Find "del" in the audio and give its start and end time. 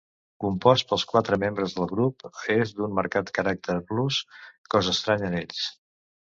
1.79-1.85